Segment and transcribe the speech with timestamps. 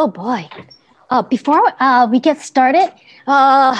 [0.00, 0.48] Oh boy.
[1.10, 2.90] Uh, before uh, we get started,
[3.26, 3.76] uh,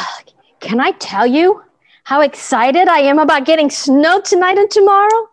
[0.60, 1.62] can I tell you
[2.04, 5.28] how excited I am about getting snow tonight and tomorrow?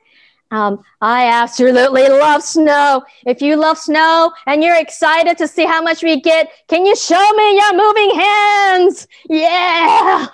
[0.50, 3.04] Um, I absolutely love snow.
[3.26, 6.96] If you love snow and you're excited to see how much we get, can you
[6.96, 9.08] show me your moving hands?
[9.28, 10.28] Yeah.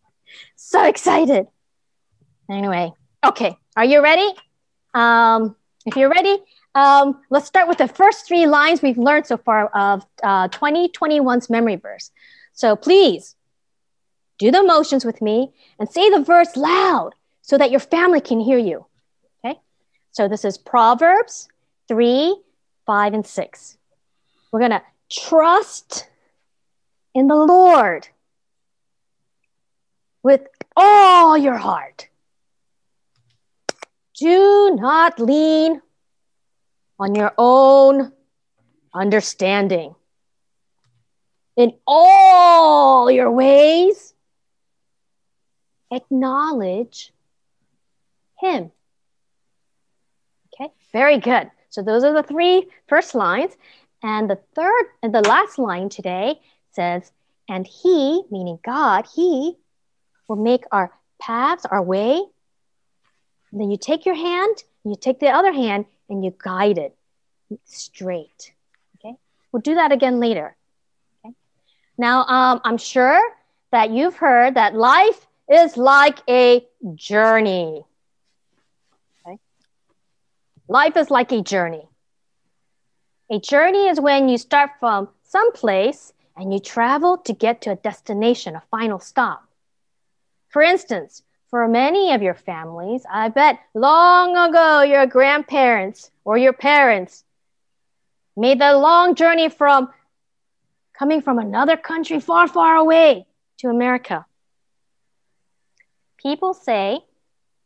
[0.56, 1.46] so excited.
[2.50, 2.92] Anyway,
[3.24, 3.56] okay.
[3.76, 4.28] Are you ready?
[4.94, 5.54] Um,
[5.86, 6.38] if you're ready,
[6.74, 11.50] um, let's start with the first three lines we've learned so far of uh, 2021's
[11.50, 12.10] memory verse.
[12.54, 13.36] So please
[14.38, 18.40] do the motions with me and say the verse loud so that your family can
[18.40, 18.86] hear you.
[19.44, 19.58] Okay?
[20.12, 21.48] So this is Proverbs
[21.88, 22.36] 3,
[22.86, 23.78] 5, and 6.
[24.50, 26.08] We're going to trust
[27.14, 28.08] in the Lord
[30.22, 32.08] with all your heart.
[34.18, 35.82] Do not lean
[37.02, 38.12] on your own
[38.94, 39.96] understanding.
[41.56, 44.14] In all your ways,
[45.90, 47.12] acknowledge
[48.38, 48.70] Him.
[50.54, 51.50] Okay, very good.
[51.70, 53.52] So those are the three first lines.
[54.04, 57.10] And the third and the last line today says,
[57.48, 59.56] and He, meaning God, He
[60.28, 62.22] will make our paths, our way.
[63.50, 66.96] And then you take your hand, you take the other hand, and you guide it
[67.64, 68.52] straight.
[68.96, 69.16] Okay,
[69.52, 70.56] we'll do that again later.
[71.24, 71.34] Okay,
[71.96, 73.20] now um, I'm sure
[73.72, 77.84] that you've heard that life is like a journey.
[79.26, 79.38] Okay,
[80.68, 81.88] life is like a journey.
[83.30, 87.70] A journey is when you start from some place and you travel to get to
[87.72, 89.44] a destination, a final stop.
[90.48, 96.54] For instance, for many of your families, I bet long ago your grandparents or your
[96.54, 97.24] parents
[98.34, 99.90] made the long journey from
[100.94, 103.26] coming from another country far, far away
[103.58, 104.24] to America.
[106.16, 107.00] People say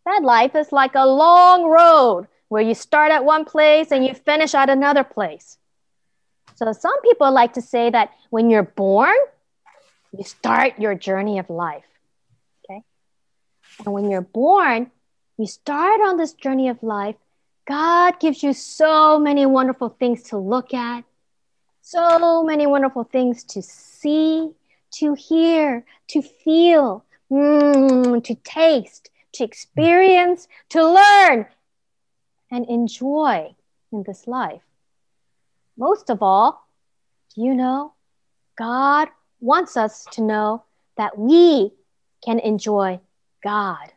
[0.04, 4.14] that life is like a long road where you start at one place and you
[4.14, 5.58] finish at another place.
[6.56, 9.14] So some people like to say that when you're born,
[10.10, 11.84] you start your journey of life.
[13.84, 14.90] And when you're born,
[15.36, 17.16] you start on this journey of life.
[17.66, 21.04] God gives you so many wonderful things to look at,
[21.82, 24.50] so many wonderful things to see,
[24.92, 31.46] to hear, to feel, mm, to taste, to experience, to learn,
[32.50, 33.54] and enjoy
[33.92, 34.62] in this life.
[35.76, 36.66] Most of all,
[37.34, 37.92] do you know?
[38.56, 39.08] God
[39.40, 40.64] wants us to know
[40.96, 41.72] that we
[42.24, 43.00] can enjoy
[43.46, 43.92] God.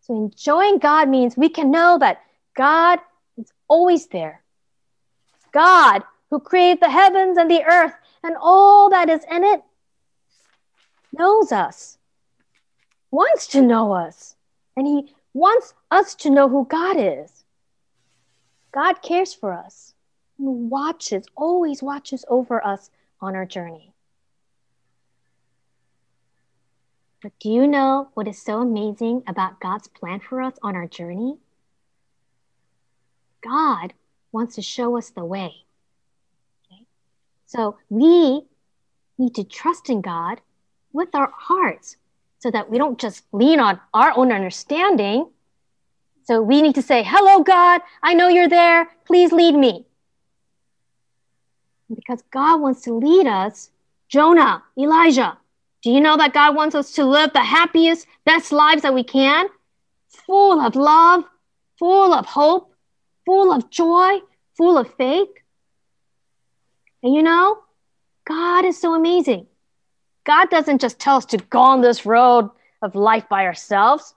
[0.00, 2.22] So enjoying God means we can know that
[2.54, 2.98] God
[3.36, 4.42] is always there.
[5.52, 7.92] God, who created the heavens and the earth
[8.22, 9.62] and all that is in it,
[11.12, 11.98] knows us,
[13.10, 14.34] wants to know us,
[14.74, 17.44] and He wants us to know who God is.
[18.72, 19.92] God cares for us
[20.38, 22.88] and watches, always watches over us
[23.20, 23.91] on our journey.
[27.22, 30.88] But do you know what is so amazing about God's plan for us on our
[30.88, 31.38] journey?
[33.44, 33.92] God
[34.32, 35.52] wants to show us the way.
[36.66, 36.82] Okay?
[37.46, 38.42] So we
[39.18, 40.40] need to trust in God
[40.92, 41.96] with our hearts
[42.40, 45.30] so that we don't just lean on our own understanding.
[46.24, 48.88] So we need to say, Hello, God, I know you're there.
[49.06, 49.86] Please lead me.
[51.94, 53.70] Because God wants to lead us,
[54.08, 55.38] Jonah, Elijah,
[55.82, 59.02] do you know that God wants us to live the happiest, best lives that we
[59.02, 59.46] can?
[60.26, 61.24] Full of love,
[61.78, 62.72] full of hope,
[63.26, 64.18] full of joy,
[64.56, 65.28] full of faith.
[67.02, 67.58] And you know,
[68.24, 69.46] God is so amazing.
[70.24, 72.50] God doesn't just tell us to go on this road
[72.80, 74.14] of life by ourselves.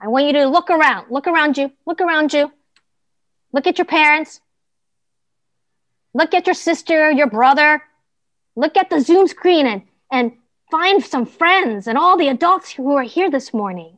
[0.00, 2.52] I want you to look around, look around you, look around you.
[3.52, 4.40] Look at your parents.
[6.12, 7.82] Look at your sister, your brother.
[8.56, 10.32] Look at the Zoom screen and, and
[10.74, 13.96] find some friends and all the adults who are here this morning.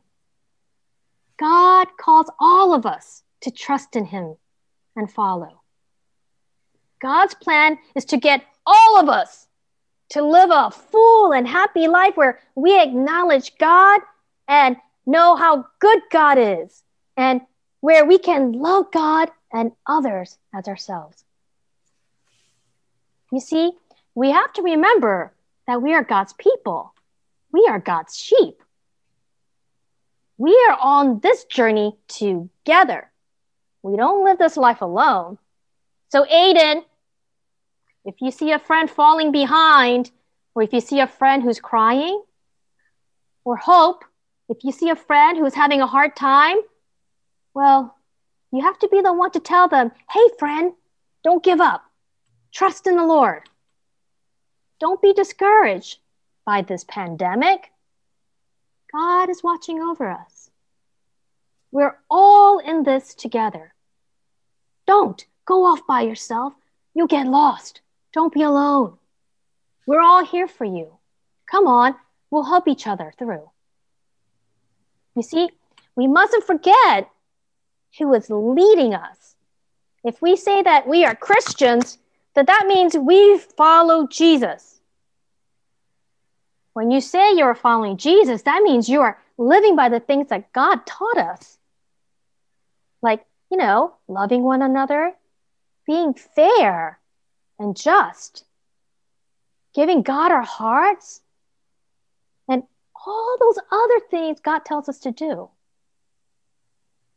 [1.39, 4.35] God calls all of us to trust in Him
[4.95, 5.63] and follow.
[7.01, 9.47] God's plan is to get all of us
[10.09, 14.01] to live a full and happy life where we acknowledge God
[14.47, 14.77] and
[15.07, 16.83] know how good God is,
[17.15, 17.41] and
[17.81, 21.23] where we can love God and others as ourselves.
[23.31, 23.71] You see,
[24.13, 25.33] we have to remember
[25.67, 26.93] that we are God's people.
[27.51, 28.61] We are God's sheep.
[30.37, 33.11] We are on this journey together.
[33.83, 35.37] We don't live this life alone.
[36.09, 36.83] So, Aiden,
[38.05, 40.11] if you see a friend falling behind,
[40.55, 42.21] or if you see a friend who's crying,
[43.43, 44.03] or hope,
[44.49, 46.57] if you see a friend who's having a hard time,
[47.53, 47.95] well,
[48.51, 50.73] you have to be the one to tell them, hey, friend,
[51.23, 51.83] don't give up.
[52.53, 53.43] Trust in the Lord.
[54.79, 55.99] Don't be discouraged
[56.45, 57.71] by this pandemic.
[58.91, 60.49] God is watching over us.
[61.71, 63.73] We're all in this together.
[64.85, 66.53] Don't go off by yourself.
[66.93, 67.81] You'll get lost.
[68.13, 68.97] Don't be alone.
[69.85, 70.97] We're all here for you.
[71.49, 71.95] Come on,
[72.29, 73.49] we'll help each other through.
[75.15, 75.49] You see,
[75.95, 77.09] we mustn't forget
[77.97, 79.35] who is leading us.
[80.03, 81.97] If we say that we are Christians,
[82.37, 84.79] then that means we follow Jesus.
[86.73, 90.53] When you say you're following Jesus, that means you are living by the things that
[90.53, 91.57] God taught us.
[93.01, 95.13] Like, you know, loving one another,
[95.87, 96.99] being fair
[97.57, 98.45] and just,
[99.73, 101.21] giving God our hearts,
[102.47, 102.61] and
[103.03, 105.49] all those other things God tells us to do.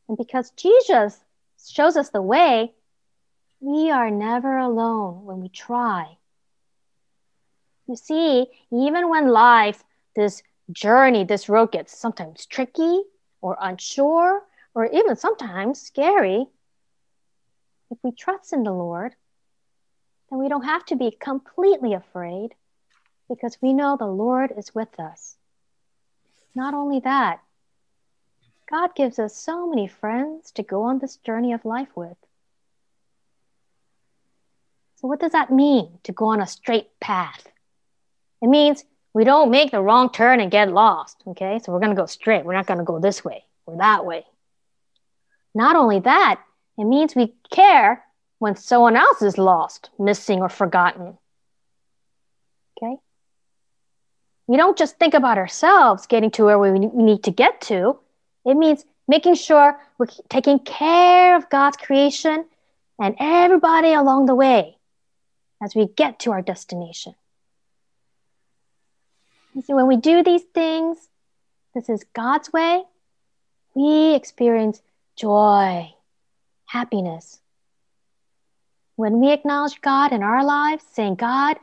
[0.08, 1.20] And because Jesus
[1.68, 2.72] shows us the way,
[3.60, 6.16] we are never alone when we try.
[7.86, 9.84] You see, even when life,
[10.16, 10.42] this
[10.72, 13.02] journey, this road gets sometimes tricky
[13.40, 14.42] or unsure
[14.74, 16.46] or even sometimes scary,
[17.90, 19.14] if we trust in the Lord,
[20.30, 22.54] then we don't have to be completely afraid
[23.28, 25.36] because we know the Lord is with us.
[26.54, 27.40] Not only that,
[28.70, 32.16] God gives us so many friends to go on this journey of life with.
[35.00, 37.48] So, what does that mean to go on a straight path?
[38.42, 41.22] It means we don't make the wrong turn and get lost.
[41.26, 42.44] Okay, so we're going to go straight.
[42.44, 44.26] We're not going to go this way or that way.
[45.54, 46.42] Not only that,
[46.76, 48.04] it means we care
[48.40, 51.16] when someone else is lost, missing, or forgotten.
[52.76, 52.96] Okay?
[54.46, 57.98] We don't just think about ourselves getting to where we need to get to.
[58.44, 62.44] It means making sure we're taking care of God's creation
[62.98, 64.76] and everybody along the way
[65.60, 67.14] as we get to our destination.
[69.54, 70.96] You see, when we do these things,
[71.74, 72.82] this is God's way,
[73.74, 74.80] we experience
[75.16, 75.92] joy,
[76.66, 77.40] happiness.
[78.96, 81.56] When we acknowledge God in our lives, saying, God,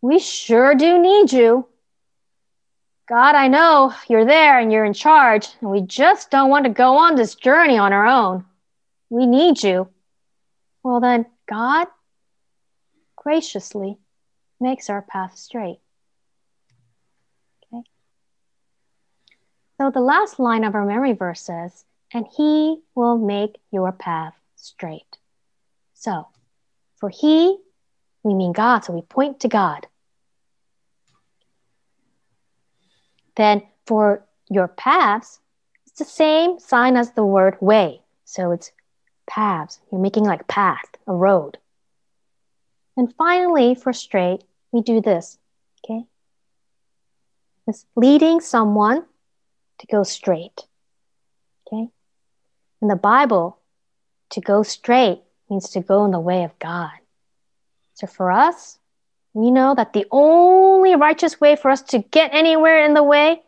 [0.00, 1.66] we sure do need you.
[3.08, 6.70] God, I know you're there and you're in charge, and we just don't want to
[6.70, 8.44] go on this journey on our own.
[9.08, 9.88] We need you.
[10.82, 11.88] Well, then, God
[13.30, 13.96] graciously
[14.58, 15.78] makes our path straight.
[17.62, 17.84] Okay?
[19.78, 24.34] So, the last line of our memory verse says, and he will make your path
[24.56, 25.16] straight.
[25.94, 26.26] So,
[26.96, 27.56] for he,
[28.24, 29.86] we mean God, so we point to God.
[33.36, 35.38] Then for your paths,
[35.86, 38.00] it's the same sign as the word way.
[38.24, 38.72] So it's
[39.28, 39.78] paths.
[39.92, 41.58] You're making like path, a road.
[42.96, 45.38] And finally, for straight, we do this.
[45.84, 46.04] Okay?
[47.66, 49.04] It's leading someone
[49.78, 50.60] to go straight.
[51.66, 51.88] Okay?
[52.82, 53.58] In the Bible,
[54.30, 56.90] to go straight means to go in the way of God.
[57.94, 58.78] So for us,
[59.32, 63.42] we know that the only righteous way for us to get anywhere in the way,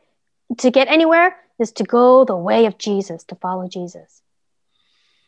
[0.58, 4.22] to get anywhere, is to go the way of Jesus, to follow Jesus.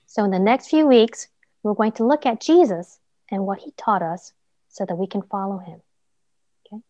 [0.07, 1.29] So in the next few weeks,
[1.63, 2.99] we're going to look at Jesus
[3.31, 4.33] and what he taught us
[4.69, 5.81] so that we can follow him.
[6.67, 6.83] Okay?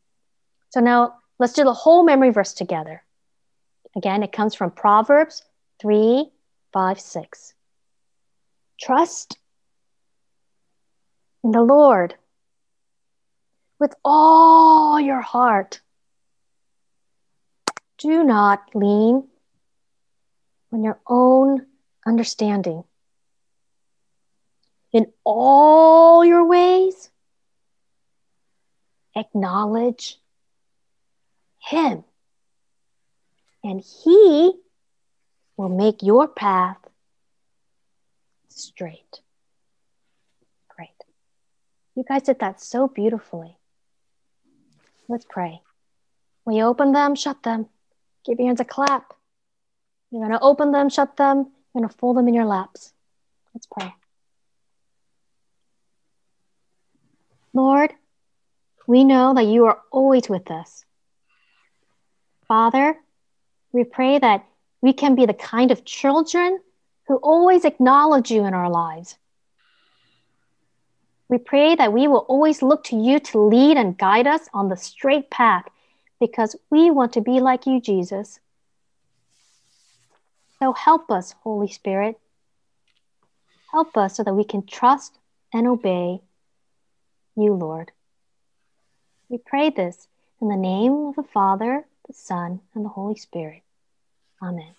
[0.70, 3.02] So now let's do the whole memory verse together.
[3.96, 5.42] Again, it comes from Proverbs
[5.80, 6.30] 3
[6.72, 7.54] 5 6.
[8.80, 9.38] Trust
[11.44, 12.14] in the Lord
[13.78, 15.80] with all your heart.
[17.98, 19.28] Do not lean
[20.72, 21.66] on your own
[22.06, 22.84] understanding.
[24.94, 27.10] In all your ways,
[29.16, 30.20] acknowledge
[31.58, 32.04] Him,
[33.64, 34.52] and He
[35.56, 36.78] will make your path
[38.48, 39.20] straight.
[40.68, 40.88] Great.
[41.96, 43.56] You guys did that so beautifully.
[45.08, 45.60] Let's pray.
[46.44, 47.66] We open them, shut them.
[48.24, 49.12] Give your hands a clap.
[50.12, 51.38] You're going to open them, shut them.
[51.74, 52.92] You're going to fold them in your laps.
[53.52, 53.92] Let's pray.
[57.54, 57.94] Lord,
[58.86, 60.84] we know that you are always with us.
[62.48, 62.96] Father,
[63.72, 64.44] we pray that
[64.82, 66.58] we can be the kind of children
[67.06, 69.16] who always acknowledge you in our lives.
[71.28, 74.68] We pray that we will always look to you to lead and guide us on
[74.68, 75.64] the straight path
[76.20, 78.40] because we want to be like you, Jesus.
[80.58, 82.18] So help us, Holy Spirit.
[83.70, 85.18] Help us so that we can trust
[85.52, 86.20] and obey
[87.36, 87.92] you, Lord.
[89.28, 90.08] We pray this
[90.40, 93.62] in the name of the Father, the Son, and the Holy Spirit.
[94.42, 94.74] Amen.